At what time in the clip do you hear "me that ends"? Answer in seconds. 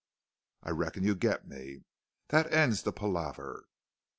1.47-2.81